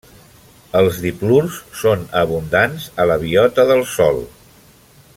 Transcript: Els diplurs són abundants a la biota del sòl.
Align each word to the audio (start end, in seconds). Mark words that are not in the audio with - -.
Els 0.79 1.01
diplurs 1.03 1.59
són 1.81 2.07
abundants 2.23 2.89
a 3.03 3.07
la 3.13 3.19
biota 3.27 3.71
del 3.73 3.87
sòl. 3.97 4.23